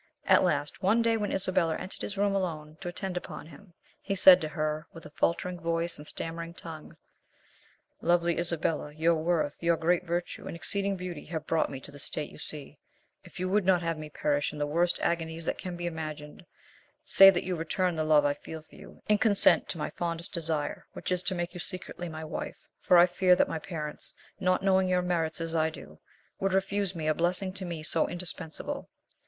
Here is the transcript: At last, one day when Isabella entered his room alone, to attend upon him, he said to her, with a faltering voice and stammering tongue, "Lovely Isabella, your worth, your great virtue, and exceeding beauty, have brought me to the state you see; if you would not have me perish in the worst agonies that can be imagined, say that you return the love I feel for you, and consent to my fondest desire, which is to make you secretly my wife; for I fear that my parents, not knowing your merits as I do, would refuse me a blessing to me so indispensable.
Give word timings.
At 0.25 0.41
last, 0.41 0.81
one 0.81 1.03
day 1.03 1.15
when 1.15 1.31
Isabella 1.31 1.75
entered 1.77 2.01
his 2.01 2.17
room 2.17 2.33
alone, 2.33 2.75
to 2.81 2.87
attend 2.87 3.17
upon 3.17 3.45
him, 3.45 3.75
he 4.01 4.15
said 4.15 4.41
to 4.41 4.47
her, 4.47 4.87
with 4.93 5.05
a 5.05 5.11
faltering 5.11 5.59
voice 5.59 5.99
and 5.99 6.07
stammering 6.07 6.55
tongue, 6.55 6.97
"Lovely 8.01 8.39
Isabella, 8.39 8.91
your 8.95 9.13
worth, 9.13 9.61
your 9.61 9.77
great 9.77 10.03
virtue, 10.03 10.47
and 10.47 10.55
exceeding 10.55 10.95
beauty, 10.95 11.25
have 11.25 11.45
brought 11.45 11.69
me 11.69 11.79
to 11.81 11.91
the 11.91 11.99
state 11.99 12.31
you 12.31 12.39
see; 12.39 12.79
if 13.23 13.39
you 13.39 13.47
would 13.47 13.63
not 13.63 13.83
have 13.83 13.99
me 13.99 14.09
perish 14.09 14.51
in 14.51 14.57
the 14.57 14.65
worst 14.65 14.99
agonies 15.01 15.45
that 15.45 15.59
can 15.59 15.75
be 15.75 15.85
imagined, 15.85 16.47
say 17.05 17.29
that 17.29 17.43
you 17.43 17.55
return 17.55 17.95
the 17.95 18.03
love 18.03 18.25
I 18.25 18.33
feel 18.33 18.63
for 18.63 18.73
you, 18.73 19.03
and 19.07 19.21
consent 19.21 19.69
to 19.69 19.77
my 19.77 19.91
fondest 19.91 20.33
desire, 20.33 20.87
which 20.93 21.11
is 21.11 21.21
to 21.21 21.35
make 21.35 21.53
you 21.53 21.59
secretly 21.59 22.09
my 22.09 22.23
wife; 22.23 22.57
for 22.79 22.97
I 22.97 23.05
fear 23.05 23.35
that 23.35 23.47
my 23.47 23.59
parents, 23.59 24.15
not 24.39 24.63
knowing 24.63 24.87
your 24.89 25.03
merits 25.03 25.39
as 25.39 25.53
I 25.55 25.69
do, 25.69 25.99
would 26.39 26.53
refuse 26.53 26.95
me 26.95 27.07
a 27.07 27.13
blessing 27.13 27.53
to 27.53 27.65
me 27.65 27.83
so 27.83 28.07
indispensable. 28.07 28.89